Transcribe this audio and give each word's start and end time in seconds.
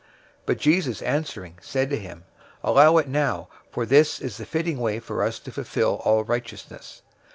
003:015 0.01 0.07
But 0.47 0.57
Jesus, 0.57 1.01
answering, 1.03 1.59
said 1.61 1.91
to 1.91 1.95
him, 1.99 2.23
"Allow 2.63 2.97
it 2.97 3.07
now, 3.07 3.49
for 3.69 3.85
this 3.85 4.19
is 4.19 4.37
the 4.37 4.47
fitting 4.47 4.79
way 4.79 4.97
for 4.99 5.21
us 5.21 5.37
to 5.37 5.51
fulfill 5.51 6.01
all 6.03 6.23
righteousness." 6.23 7.03